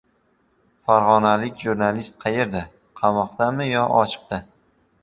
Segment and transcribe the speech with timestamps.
[0.87, 2.65] Farg‘onalik jurnalist qayerda:
[3.03, 4.47] qamoqdami yo ochiqda?